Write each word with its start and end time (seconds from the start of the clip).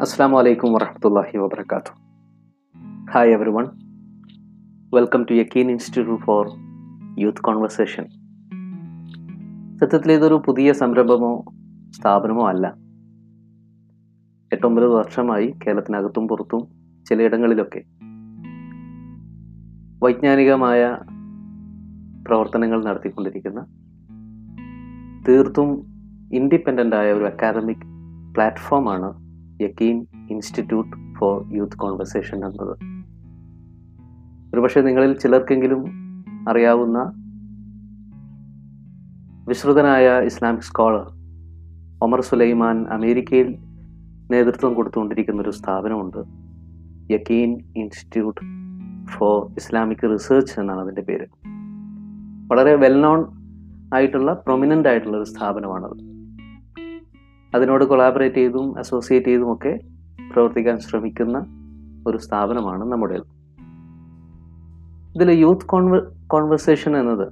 Assalamu 0.00 0.36
വരഹമുല്ലാഹി 0.36 1.38
വാത്തു 1.38 1.92
hi 3.12 3.32
everyone 3.50 3.66
welcome 4.90 5.22
to 5.22 5.32
Yaqeen 5.32 5.70
institute 5.70 6.24
for 6.24 6.48
youth 7.18 7.40
conversation 7.40 8.06
സത്യത്തിൽ 9.76 10.12
ഇതൊരു 10.12 10.34
പുതിയ 10.34 10.72
സംരംഭമോ 10.72 11.44
സ്ഥാപനമോ 11.90 12.48
അല്ല. 12.48 12.74
എട്ടൊമ്പത് 14.52 14.86
വർഷമായി 14.86 15.46
കേരളത്തിനകത്തും 15.46 16.28
പുറത്തും 16.28 16.68
ചിലയിടങ്ങളിലൊക്കെ 17.06 17.84
വൈജ്ഞാനികമായ 20.04 20.98
പ്രവർത്തനങ്ങൾ 22.26 22.84
നടത്തിക്കൊണ്ടിരിക്കുന്ന 22.84 23.60
തീർത്തും 25.28 25.86
ഇൻഡിപെൻഡന്റ് 26.32 26.96
ആയ 26.96 27.12
ഒരു 27.12 27.24
അക്കാദമിക് 27.24 27.86
പ്ലാറ്റ്ഫോമാണ് 28.34 29.19
Yaqeen 29.60 30.06
Institute 30.30 31.14
for 31.14 31.54
Youth 31.54 31.76
Conversation 31.76 32.44
എന്നത്. 32.44 32.76
ഒരുപക്ഷെ 34.54 34.80
നിങ്ങളിൽ 34.80 35.18
ചിലർക്കെങ്കിലും 35.18 35.84
അറിയാവുന്ന 36.48 37.12
വിശ്രുതനായ 39.48 40.20
ഇസ്ലാമിക് 40.24 40.62
സ്കോളർ 40.62 41.06
ഒമർ 42.02 42.20
സുലൈമാൻ 42.20 42.86
അമേരിക്കയിൽ 42.86 43.58
നേതൃത്വം 44.30 44.74
കൊടുത്തുകൊണ്ടിരിക്കുന്ന 44.74 45.42
ഒരു 45.42 45.50
സ്ഥാപനമുണ്ട്. 45.50 46.24
Yaqeen 47.12 47.60
Institute 47.76 48.40
for 49.08 49.52
Islamic 49.52 50.10
Research 50.12 50.60
എന്നാണ് 50.60 50.80
അതിന്റെ 50.80 51.00
പേര്. 51.00 51.26
വളരെ 52.52 52.76
വെൽ 52.76 53.00
നോൺ 53.00 53.26
ആയിട്ടുള്ള 53.94 54.32
പ്രൊമിനന്റ് 54.32 54.88
ആയിട്ടുള്ള 54.88 55.16
ഒരു 55.16 55.24
സ്ഥാപനമാണത്. 55.24 56.19
അതിനോട് 57.54 57.84
കൊളാബറേറ്റ് 57.84 58.36
ചെയ്തും 58.36 58.78
അസോസിയേറ്റ് 58.78 59.26
ചെയ്തും 59.26 59.52
ഒക്കെ 59.52 59.80
പ്രവർത്തിക്കാൻ 60.32 60.78
ശ്രമിക്കുന്ന 60.78 61.46
ഒരു 62.06 62.16
സ്ഥാപനമാണ് 62.16 62.84
നമ്മുടേത് 62.84 63.40
ഇതിൽ 65.16 65.30
യൂത്ത് 65.30 65.66
കോൺവ 65.66 65.98
കോൺവെർസേഷൻ 66.26 66.96
എന്നത് 66.96 67.28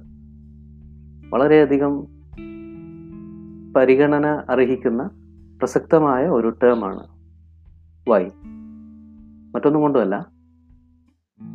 വളരെയധികം 1.33 2.07
പരിഗണന 3.73 4.25
അർഹിക്കുന്ന 4.49 5.09
പ്രസക്തമായ 5.59 6.27
ഒരു 6.27 6.49
ടേമാണ് 6.63 7.07
വൈ 8.09 8.23
മറ്റൊന്നും 9.53 9.81
കൊണ്ടുമല്ല. 9.81 10.25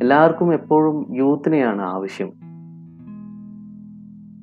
എല്ലാവർക്കും 0.01 0.53
എപ്പോഴും 0.53 1.15
യൂത്തിനെയാണ് 1.15 1.81
ആവശ്യം. 1.81 2.27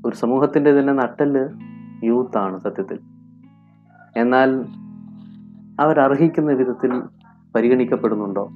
ഒരു 0.06 0.16
സമൂഹത്തിന്റെ 0.16 0.80
തന്നെ 0.80 0.92
നട്ടൽ 0.92 1.50
യൂത്താണ് 2.04 2.58
സത്യത്തിൽ. 2.58 2.98
എന്നാൽ 4.16 4.64
അവരർഹിക്കുന്ന 5.80 6.52
വിധത്തിൽ 6.52 7.02
പരിഗണിക്കപ്പെടുന്നുണ്ടോ? 7.54 8.50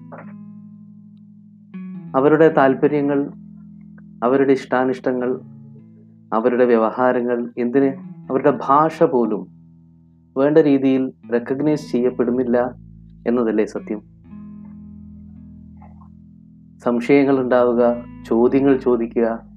അവരുടെ 2.17 2.49
താല്പര്യങ്ങൾ 2.49 3.33
അവരുടെ 4.25 4.53
ഇഷ്ടാനിഷ്ടങ്ങൾ 4.53 5.41
അവരുടെ 6.34 6.65
വ്യവഹാരങ്ങൾ 6.65 7.53
എന്തിന്? 7.59 7.87
അവരുടെ 8.31 8.59
ഭാഷ 8.67 9.03
പോലും 9.03 9.47
വേണ്ട 10.37 10.59
രീതിയിൽ 10.59 11.12
റെക്കഗ്നൈസ് 11.33 11.93
ചെയ്യപ്പെടുന്നില്ല 11.93 12.75
എന്നതല്ലേ 13.27 13.65
സത്യം? 13.65 14.01
സംശയങ്ങൾ 16.84 17.41
ഉണ്ടാവുക 17.41 18.05
ചോദ്യങ്ങൾ 18.27 18.77
ചോദിക്കുക 18.77 19.49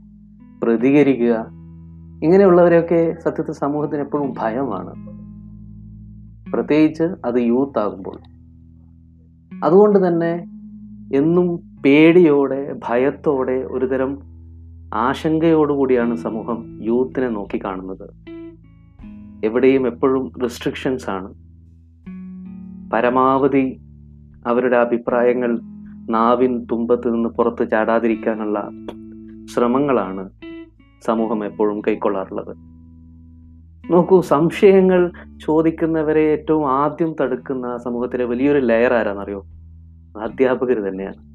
പ്രതികരിക്കുക 0.63 1.47
ഇങ്ങനെയുള്ളവരെയൊക്കെ 2.23 3.17
സത്യത്തിൽ 3.19 3.51
സമൂഹത്തിന് 3.51 4.01
എപ്പോഴും 4.01 4.33
ഭയമാണ്. 4.37 5.08
പ്രത്യേകിച്ച് 6.53 7.03
അത് 7.03 7.39
യൂത്ത് 7.39 7.79
ആകുമ്പോൾ. 7.79 8.17
അതുകൊണ്ട് 9.65 10.07
തന്നെ 10.07 10.33
എന്നും 11.13 11.55
പേടിയോടെ 11.85 12.79
ഭയത്തോടെ 12.87 13.51
ഒരുതരം 13.51 14.17
ആശങ്കയോടുകൂടിയാണ് 14.93 16.15
സമൂഹം 16.15 16.83
യൂത്തിനെ 16.83 17.29
നോക്കിക്കാണുന്നത് 17.29 18.09
എവിടെയും 19.45 19.87
എപ്പോഴും 19.87 20.31
റെസ്ട്രിക്ഷൻസ് 20.41 21.09
ആണ്. 21.09 21.33
പരമാവധി 22.93 23.79
അവരുടെ 24.47 24.77
അഭിപ്രായങ്ങൾ 24.77 25.59
നാവിൻ 26.09 26.65
തുമ്പത്ത് 26.71 27.13
നിന്ന് 27.13 27.29
പുറത്ത് 27.29 27.71
ചാടാതിരിക്കാനുള്ള 27.71 28.69
ശ്രമങ്ങളാണ് 29.45 30.29
സമൂഹം 31.01 31.45
എപ്പോഴും 31.45 31.81
കൈക്കൊള്ളാറുള്ളത്. 31.81 32.78
നോക്കൂ 33.89 34.21
സംശയങ്ങൾ 34.21 35.11
ചോദിക്കുന്നവരെ 35.41 36.21
ഏറ്റവും 36.21 36.71
ആദ്യം 36.71 37.15
തടുക്കുന്ന 37.21 37.77
സമൂഹത്തിലെ 37.77 38.25
വലിയൊരു 38.25 38.59
ലെയർ 38.59 38.93
ആരാന്നറിയോ? 38.93 39.45
അധ്യാപകർ 40.21 40.79
തന്നെയാണ്. 40.79 41.29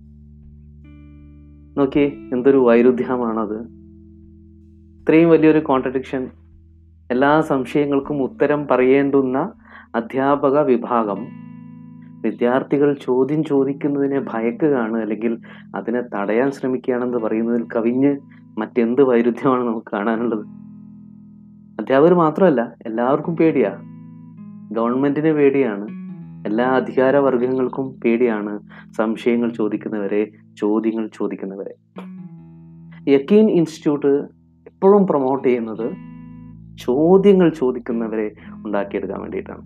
നോക്കി 1.78 2.28
എന്തൊരു 2.32 2.56
വൈരുദ്ധ്യമാണത്. 2.56 3.60
ഇത്രയും 5.00 5.30
വലിയൊരു 5.30 5.58
കോൺട്രഡിക്ഷൻ 5.58 6.30
എല്ലാ 7.10 7.40
സംശയങ്ങൾക്കും 7.40 8.22
ഉത്തരം 8.22 8.66
പറയേണ്ടുന്ന 8.66 9.52
അധ്യാപക 9.94 10.60
വിഭാഗം 10.60 11.26
വിദ്യാർത്ഥികൾ 12.20 12.96
ചോദ്യം 13.02 13.44
ചോദിക്കുന്നതിനെ 13.44 14.24
ഭയക്കുകയാണ് 14.32 14.96
അല്ലെങ്കിൽ 14.96 15.38
അതിനെ 15.76 16.02
തടയാൻ 16.14 16.50
ശ്രമിക്കുകയാണെന്ന് 16.50 17.18
പറയുന്നതിൽ 17.18 17.66
കവിഞ്ഞ് 17.76 18.16
മറ്റെന്ത് 18.58 19.02
വൈരുദ്ധ്യമാണ് 19.02 19.64
നമുക്ക് 19.64 19.86
കാണാനുള്ളത്? 19.92 20.63
അധ്യാപകർ 21.80 22.14
മാത്രമല്ല 22.14 22.76
എല്ലാവർക്കും 22.86 23.36
പേടിയാ. 23.36 23.70
ഗവൺമെന്റിന് 24.72 25.32
പേടിയാണ്. 25.32 25.88
എല്ലാ 26.46 26.64
അധികാര 26.64 27.16
വർഗങ്ങൾക്കും 27.16 28.00
പേടിയാണ് 28.04 28.60
സംശയങ്ങൾ 28.96 29.48
ചോദിക്കുന്നവരെ 29.48 30.30
ചോദ്യങ്ങൾ 30.58 31.10
ചോദിക്കുന്നവരെ. 31.14 31.74
യക്കീൻ 33.10 33.50
ഇൻസ്റ്റിറ്റ്യൂട്ട് 33.50 34.06
എപ്പോഴും 34.66 35.06
പ്രൊമോട്ട് 35.06 35.48
ചെയ്യുന്നത് 35.48 35.92
ചോദ്യങ്ങൾ 36.78 37.48
ചോദിക്കുന്നവരെ 37.48 38.34
ഉണ്ടാക്കിയെടുക്കാൻ 38.66 39.20
വേണ്ടിയിട്ടാണ്. 39.20 39.62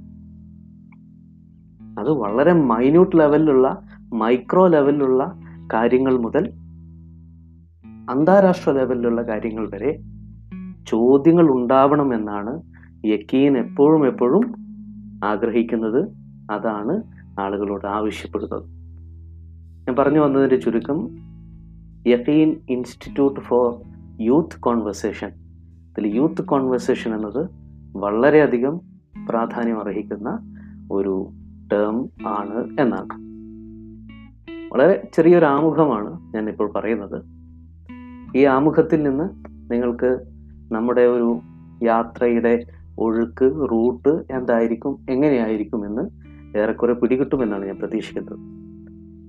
അത് 2.00 2.10
വളരെ 2.10 2.52
മൈന്യൂട്ട് 2.52 3.18
ലെവലിലുള്ള 3.18 3.82
മൈക്രോ 4.12 4.66
ലെവലിലുള്ള 4.66 5.40
കാര്യങ്ങൾ 5.72 6.16
മുതൽ 6.16 6.52
അന്താരാഷ്ട്ര 8.10 8.72
ലെവലിലുള്ള 8.72 9.22
കാര്യങ്ങൾ 9.22 9.70
വരെ 9.74 10.17
ചോദ്യങ്ങൾ 10.88 11.50
ഉണ്ടാവണമെന്നാണ് 11.50 12.62
യക്കീൻ 13.04 13.58
എപ്പോഴും 13.58 14.06
എപ്പോഴും 14.06 14.54
ആഗ്രഹിക്കുന്നത്. 15.24 16.08
അതാണ് 16.50 17.02
ആളുകളോട് 17.40 17.86
ആവശ്യപ്പെടുന്നത്. 17.86 18.62
ഞാൻ 19.86 19.96
പറഞ്ഞു 19.98 20.20
വന്നതിന്റെ 20.20 20.56
ചുരുക്കം 20.56 21.08
Yaqeen 22.06 22.56
institute 22.70 23.40
for 23.40 23.74
youth 24.20 24.60
conversation. 24.60 25.28
ഇതിൽ 25.98 26.06
യൂത്ത് 26.06 26.42
കോൺവെർസേഷൻ 26.42 27.14
എന്നത് 27.14 27.48
വളരെയധികം 27.96 28.80
പ്രാധാന്യം 29.28 29.80
അർഹിക്കുന്ന 29.80 30.38
ഒരു 30.92 31.28
ടേം 31.72 32.08
ആണ് 32.26 32.80
എന്നാണ്. 32.80 33.28
വളരെ 34.74 35.08
ചെറിയൊരു 35.14 35.44
ആമുഖമാണ് 35.44 36.34
ഞാൻ 36.34 36.48
ഇപ്പോൾ 36.48 36.72
പറയുന്നത്. 36.72 37.24
ഈ 38.36 38.44
ആമുഖത്തിൽ 38.44 39.02
നിന്ന് 39.02 39.24
നിങ്ങൾക്ക് 39.72 40.37
നമ്മുടെ 40.72 41.00
ഒരു 41.00 41.40
യാത്രയുടെ 41.82 42.64
ഒഴുക്ക് 42.98 43.70
റൂട്ട് 43.70 44.08
എന്തായിരിക്കും 44.08 45.06
എങ്ങനെയായിരിക്കും 45.10 45.86
എന്ന് 45.86 46.02
ഏറെക്കുറെ 46.58 46.92
പിടികിട്ടുമെന്നാണ് 46.92 47.66
ഞാൻ 47.66 47.78
പ്രതീക്ഷിക്കുന്നത്. 47.78 48.38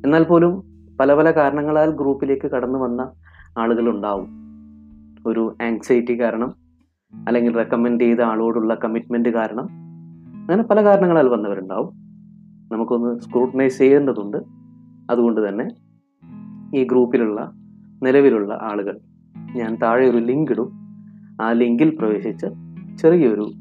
എന്നാൽ 0.05 0.23
പോലും 0.23 0.63
പല 0.99 1.13
പല 1.13 1.31
കാരണങ്ങളാൽ 1.31 1.89
ഗ്രൂപ്പിലേക്ക് 1.89 2.51
കടന്നു 2.51 2.79
വന്ന 2.79 3.11
ആളുകൾ 3.57 3.89
ഉണ്ടാവും 3.89 4.27
ഒരു 5.27 5.57
ആങ്സൈറ്റി 5.61 6.19
കാരണം 6.19 6.53
അല്ലെങ്കിൽ 7.27 7.55
റെക്കമെൻഡ് 7.55 8.01
ചെയ്ത 8.01 8.21
ആളോടുള്ള 8.21 8.75
കമ്മിറ്റ്മെന്റ് 8.75 9.29
കാരണം 9.29 9.67
അങ്ങനെ 10.41 10.63
പല 10.63 10.83
കാരണങ്ങളാൽ 10.83 11.27
വന്നവരുണ്ടാവും. 11.27 11.93
നമുക്കൊന്ന് 12.71 13.19
സ്ക്രൂട്ടനൈസ് 13.19 13.77
ചെയ്യേണ്ടതുണ്ട്. 13.77 14.37
അതുകൊണ്ട് 15.09 15.49
തന്നെ 15.49 15.67
ഈ 16.75 16.83
ഗ്രൂപ്പിലുള്ള 16.83 17.51
നിലവിലുള്ള 18.03 18.59
ആളുകൾ 18.61 18.99
ഞാൻ 19.55 19.75
താഴെ 19.75 20.09
ഒരു 20.09 20.17
ലിങ്ക് 20.17 20.51
ഇടും. 20.51 20.88
ആ 21.41 21.51
ലിങ്കിൽ 21.51 21.89
പ്രവേശിച്ച് 21.89 22.45
ചെറിയൊരു 22.97 23.51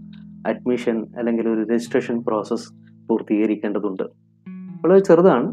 അഡ്മിഷൻ 0.47 1.07
അല്ലെങ്കിൽ 1.19 1.49
ഒരു 1.49 1.63
രജിസ്ട്രേഷൻ 1.63 2.25
പ്രോസസ്സ് 2.25 2.73
പൂർത്തീകരിക്കേണ്ടതുണ്ട്. 3.09 4.03
വളരെ 4.85 4.99
ചെറുതാണ്. 4.99 5.53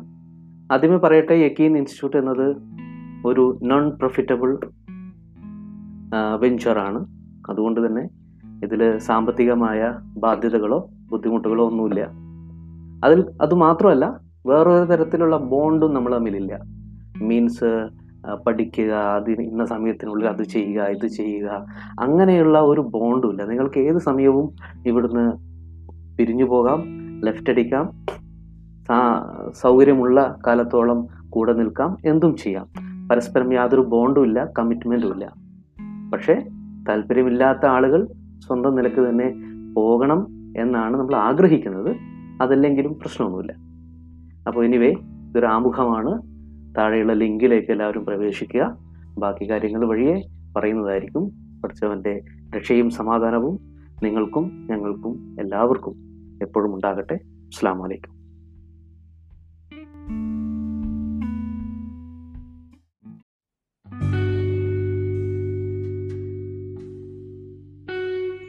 ആദ്യമേ 0.73 0.97
പറയട്ടെ 0.97 1.33
യക്കീൻ 1.33 1.77
ഇൻസ്റ്റിറ്റ്യൂട്ട് 1.77 2.17
എന്നത് 2.17 2.57
ഒരു 3.27 3.59
നോൺ 3.63 3.89
പ്രോഫിറ്റബിൾ 3.89 4.59
വെഞ്ചറാണ് 6.39 6.99
അതുകൊണ്ട് 7.49 7.87
തന്നെ 7.87 8.09
ഇതിൽ 8.63 8.97
സാമ്പത്തികമായ 8.97 9.99
ബാധ്യതകളോ 10.17 10.89
ബുദ്ധിമുട്ടുകളോ 11.09 11.67
ഒന്നുമില്ല. 11.69 12.09
അതിൽ 13.05 13.25
അതുമാത്രമല്ല 13.41 14.19
വേറൊരു 14.45 14.85
തരത്തിലുള്ള 14.85 15.37
ബോണ്ടും 15.37 15.93
നമ്മൾ 15.93 16.15
തമ്മിലില്ല. 16.15 16.59
മീൻസ് 17.21 17.89
പഠിക്കുക 18.33 18.91
അതിന് 18.91 19.41
ഇന്ന 19.41 19.65
സമയത്തിനുള്ളിൽ 19.65 20.27
അത് 20.27 20.43
ചെയ്യുക 20.43 20.83
ഇത് 20.83 21.07
ചെയ്യുക. 21.07 21.65
അങ്ങനെയുള്ള 21.99 22.59
ഒരു 22.59 22.81
ബോണ്ടും 22.81 23.31
ഇല്ല 23.31 23.45
നിങ്ങൾക്ക് 23.45 23.79
ഏത് 23.79 23.97
സമയവും 23.97 24.55
ഇവിടുന്ന് 24.85 25.31
പിരിഞ്ഞു 26.17 26.45
പോകാം 26.45 26.83
ലെഫ്റ്റ് 27.25 27.49
അടിക്കാം 27.49 28.05
സൗകര്യമുള്ള 29.51 30.39
കാലത്തോളം 30.47 31.07
കൂടെ 31.29 31.53
നിൽക്കാം 31.53 31.97
എന്തും 32.05 32.35
ചെയ്യാം. 32.35 32.67
പരസ്പരം 33.11 33.53
യാതൊരു 33.53 33.81
ബോണ്ടും 33.81 34.23
ഇല്ല 34.23 34.51
കമ്മിറ്റ്മെന്റും 34.59 35.13
ഇല്ല. 35.13 35.33
പക്ഷേ 36.13 36.33
താല്പര്യമില്ലാത്ത 36.89 37.65
ആളുകൾ 37.65 38.07
സ്വന്തം 38.39 38.75
നിലയ്ക്ക് 38.75 39.09
തന്നെ 39.09 39.33
പോകണം 39.75 40.27
എന്നാണ് 40.57 40.97
നമ്മൾ 40.97 41.15
ആഗ്രഹിക്കുന്നത്. 41.15 41.95
അതല്ലെങ്കിലും 42.41 42.93
പ്രശ്നമൊന്നുമില്ല. 42.93 43.53
അപ്പോൾ 44.47 44.65
എനിവേ 44.65 44.93
ഇതൊരു 45.29 45.45
ആമുഖമാണ്. 45.45 46.34
താഴെയുള്ള 46.77 47.13
ലിങ്കിലേക്ക് 47.13 47.71
എല്ലാവരും 47.71 48.05
പ്രവേശിക്കുക. 48.05 48.77
ബാക്കി 49.17 49.49
കാര്യങ്ങൾ 49.49 49.85
വഴിയെ 49.85 50.15
പറയുന്നതായിരിക്കും. 50.55 51.29
പഠിച്ചവന്റെ 51.61 52.21
രക്ഷയും 52.55 52.89
സമാധാനവും 52.89 53.75
നിങ്ങൾക്കും 54.03 54.67
ഞങ്ങൾക്കും 54.71 55.35
എല്ലാവർക്കും 55.39 55.95
എപ്പോഴും 56.41 56.75
ഉണ്ടാകട്ടെ. 56.75 57.13
അസ്സാം 57.13 57.79
വലൈക്കും 57.79 58.15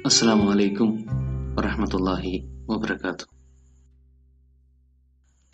അസ്സാം 0.06 0.46
വലൈക്കും 0.46 1.06
വറഹമത്തല്ലാഹി 1.56 2.48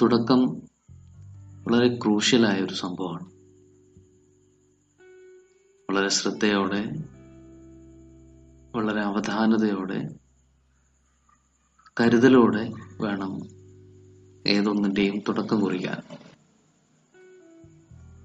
തുടക്കം 0.03 0.72
വളരെ 1.67 1.97
ക്രൂഷ്യലായ 1.97 2.61
ഒരു 2.61 2.75
സംഭവമാണ്. 2.75 3.25
വളരെ 5.91 6.09
ശ്രദ്ധയോടെ 6.09 6.87
വളരെ 8.77 9.01
അവധാനതയോടെ 9.01 10.09
കരുതലോടെ 12.01 12.71
വേണം 13.01 13.33
ഏതൊന്നിന്റെയും 14.47 15.19
തുടക്കം 15.29 15.61
കുറിക്കാൻ. 15.61 16.03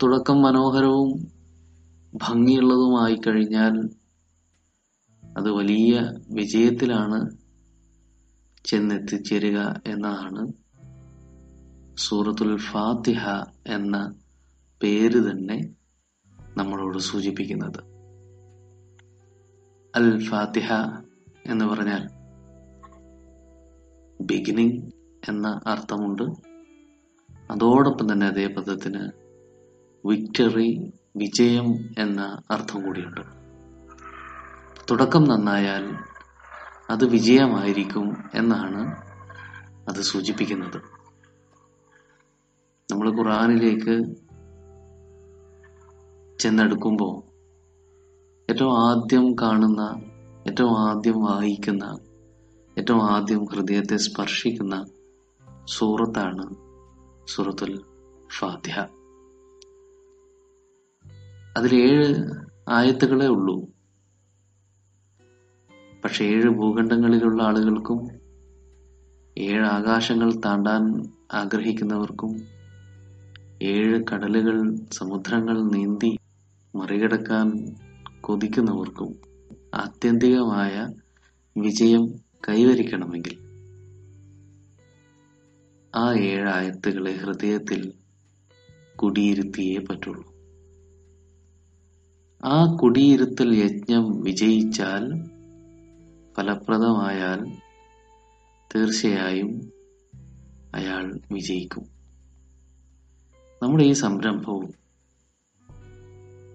തുടക്കം 0.03 0.41
മനോഹരവും 0.41 1.27
ഭംഗിയുള്ളതുമായി 2.13 3.15
കഴിഞ്ഞാൽ 3.15 3.89
അത് 5.37 5.51
വലിയ 5.51 6.11
വിജയത്തിലാണ് 6.29 7.37
ചെന്നെത്തിച്ചേരുക 8.65 9.81
എന്നതാണ് 9.87 10.53
സൂറത്തുൽ 11.97 12.57
ഫാത്തിഹ 12.57 13.29
എന്ന 13.67 14.15
പേര് 14.83 15.31
തന്നെ 15.31 15.69
നമ്മളോട് 16.57 16.97
സൂചിപ്പിക്കുന്നത്. 16.97 17.79
അൽ 19.95 20.23
ഫാത്തിഹ 20.23 20.73
എന്ന് 21.45 21.65
പറഞ്ഞാൽ 21.65 22.09
ബിഗിനിങ് 24.21 24.91
എന്ന 25.29 25.61
അർത്ഥമുണ്ട്. 25.67 26.23
അതോടൊപ്പം 27.51 28.13
തന്നെ 28.13 28.27
അതേ 28.27 28.47
പദത്തിന് 28.47 29.09
വിക്ടറി 30.07 30.93
വിജയം 31.15 31.89
എന്ന 31.99 32.41
അർത്ഥം 32.51 32.85
കൂടിയുണ്ട്. 32.85 33.21
തുടക്കം 34.91 35.23
നന്നായാൽ 35.23 35.97
അത് 36.89 37.05
വിജയമായിരിക്കും 37.05 38.17
എന്നാണ് 38.35 38.95
അത് 39.89 40.01
സൂചിപ്പിക്കുന്നത്. 40.01 40.96
നമ്മൾ 42.91 43.17
ഖുറാനിലേക്ക് 43.17 44.15
ചെന്നെടുക്കുമ്പോൾ 46.39 47.15
ഏറ്റവും 48.51 48.77
ആദ്യം 48.87 49.35
കാണുന്ന 49.41 49.81
ഏറ്റവും 50.47 50.79
ആദ്യം 50.79 51.23
വായിക്കുന്ന 51.23 51.99
ഏറ്റവും 52.77 53.03
ആദ്യം 53.03 53.45
ഹൃദയത്തെ 53.45 53.97
സ്പർശിക്കുന്ന 53.97 54.87
സൂറത്താണ് 55.65 56.55
സൂറത്തുൽ 57.27 57.83
ഫാത്തിഹ. 58.39 58.79
അതിൽ 61.57 61.75
ഏഴ് 61.75 62.15
ആയത്തുകളേ 62.69 63.27
ഉള്ളൂ. 63.27 63.61
പക്ഷെ 66.03 66.23
ഏഴ് 66.25 66.49
ഭൂഖണ്ഡങ്ങളിലുള്ള 66.49 67.43
ആളുകൾക്കും 67.43 68.09
ഏഴ് 69.37 69.65
ആകാശങ്ങൾ 69.65 70.33
താണ്ടാൻ 70.45 71.13
ആഗ്രഹിക്കുന്നവർക്കും 71.33 72.56
ഏഴ് 73.63 74.03
കടലുകൾ 74.11 74.75
സമുദ്രങ്ങൾ 74.93 75.61
നീന്തി 75.61 76.17
മറികടക്കാൻ 76.75 77.75
കൊതിക്കുന്നവർക്കും 78.21 79.15
ആത്യന്തികമായ 79.75 80.87
വിജയം 81.57 82.07
കൈവരിക്കണമെങ്കിൽ 82.49 83.47
ആ 85.95 86.13
ഏഴ് 86.13 86.47
ആയത്തുകളെ 86.47 87.11
ഹൃദയത്തിൽ 87.11 87.93
കുടിയിരുത്തിയേ 88.95 89.77
പറ്റുള്ളൂ. 89.79 90.33
ആ 92.43 92.75
കുടിയിരുത്തൽ 92.75 93.55
യജ്ഞം 93.55 94.21
വിജയിച്ചാൽ 94.21 95.23
ഫലപ്രദമായാൽ 96.37 97.51
തീർച്ചയായും 98.75 99.71
അയാൾ 100.75 101.19
വിജയിക്കും. 101.31 101.96
നമ്മുടെ 103.63 103.83
ഈ 103.83 103.91
സംരംഭവും 103.91 104.73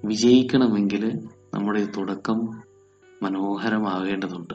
വിജയിക്കണമെങ്കിൽ 0.04 1.28
നമ്മുടെ 1.54 1.84
തുടക്കം 1.84 2.62
മനോഹരമാകേണ്ടതുണ്ട്. 3.22 4.54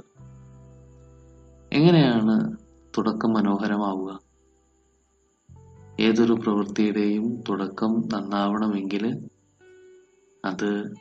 എങ്ങനെയാണ് 1.74 2.58
തുടക്കം 2.98 3.34
മനോഹരമാവുക? 3.34 4.20
ഏതൊരു 6.00 6.34
പ്രവൃത്തിയുടെയും 6.34 7.44
തുടക്കം 7.50 8.10
നന്നാവണമെങ്കിൽ 8.14 9.30
അത് 10.46 10.94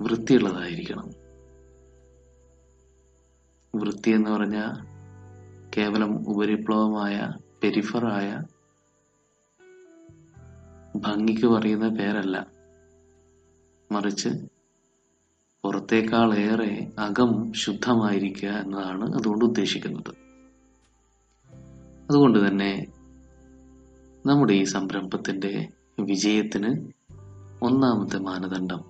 വൃത്തിയുള്ളതായിരിക്കണം. 0.00 1.08
വൃത്തി 3.76 4.10
എന്ന് 4.10 4.30
പറഞ്ഞാൽ 4.30 4.86
കേവലം 5.76 6.28
ഉപരിപ്ലവമായ 6.28 7.30
പെരിഫറായ 7.62 8.40
ഭംഗിക്ക് 10.96 11.46
പറയുന്ന 11.46 11.88
പേരല്ല. 11.88 12.46
മറിച്ച് 13.92 14.28
പുറത്തേക്കാളേറെ 15.64 16.92
അകം 16.98 17.52
ശുദ്ധമായിരിക്കുക 17.52 18.48
എന്നതാണ് 18.48 19.14
അതുകൊണ്ട് 19.14 19.44
ഉദ്ദേശിക്കുന്നത്. 19.44 20.14
അതുകൊണ്ട് 22.10 22.48
തന്നെ 22.48 22.86
നമ്മുടെ 24.26 24.52
ഈ 24.52 24.64
സംരംഭത്തിന്റെ 24.64 25.68
വിജയത്തിന് 26.00 26.92
ഒന്നാമത്തെ 27.62 28.18
മാനദണ്ഡം 28.18 28.84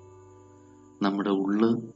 നമ്മുടെ 1.02 1.30
ഉള്ള് 1.30 1.92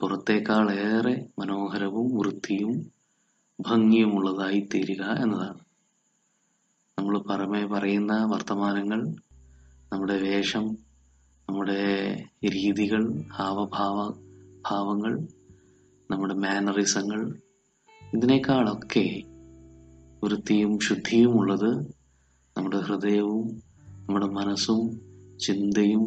പുറത്തേക്കാളേറെ 0.00 1.26
മനോഹരവും 1.38 2.18
വൃത്തിയും 2.18 2.92
ഭംഗിയുമുള്ളതായി 3.60 4.68
തീരുക 4.74 5.04
എന്നതാണ്. 5.04 5.63
നമ്മൾ 6.98 7.18
പുറമെ 7.18 7.66
പറയുന്ന 7.66 8.24
വർത്തമാനങ്ങൾ 8.24 9.00
നമ്മുടെ 9.92 10.16
വേഷം 10.18 10.64
നമ്മുടെ 11.48 11.80
രീതികൾ 12.48 13.02
ഹാവഭാവ 13.32 13.96
ഭാവങ്ങൾ 14.68 15.12
നമ്മുടെ 16.10 16.34
മാനറിസങ്ങൾ 16.34 17.20
ഇതിനേക്കാളൊക്കെ 18.02 19.06
വൃത്തിയും 20.22 20.78
ശുദ്ധിയുമുള്ളത് 20.80 21.70
നമ്മുടെ 22.56 22.80
ഹൃദയവും 22.80 23.46
നമ്മുടെ 23.98 24.26
മനസ്സും 24.26 24.80
ചിന്തയും 25.38 26.04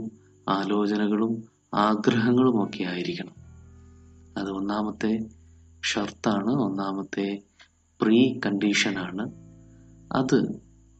ആലോചനകളും 0.47 1.33
ആഗ്രഹങ്ങളും 1.77 2.63
ഒക്കെ 2.63 2.83
ആയിരിക്കണം. 2.83 3.33
അത് 4.37 4.51
ഒന്നാമത്തെ 4.51 5.11
ഷർത്താണ് 5.83 6.51
ഒന്നാമത്തെ 6.61 7.27
പ്രീ 7.99 8.39
കണ്ടീഷനാണ് 8.45 9.23
അത് 10.11 10.39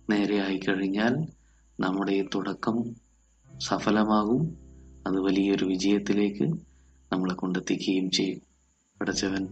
നേരെയായി 0.09 0.57
കഴിഞ്ഞാൽ 0.57 1.27
നമ്മുടെ 1.79 2.11
ഈ 2.11 2.27
തുടക്കം 2.35 2.95
സഫലമാകും. 3.59 4.57
അത് 5.07 5.19
വലിയൊരു 5.19 5.65
വിജയത്തിലേക്ക് 5.65 6.43
നമ്മളെ 7.13 7.33
കൊണ്ടെത്തിക്കുകയും 7.33 8.11
ചെയ്യും. 8.11 8.41
പടച്ചവൻ 9.01 9.47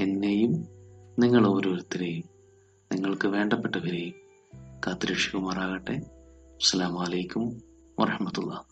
എന്നെയും 0.00 0.52
നിങ്ങൾ 1.18 1.46
ഓരോരുത്തരെയും 1.46 2.24
നിങ്ങൾക്ക് 2.92 3.28
വേണ്ടപ്പെട്ടവരെയും 3.28 4.14
കാത്തുരക്ഷിക്കുമാറാകട്ടെ. 4.86 5.92
അസ്സാം 6.54 6.94
വലൈക്കും 6.94 7.62
വറഹമത്തുള്ള 8.00 8.64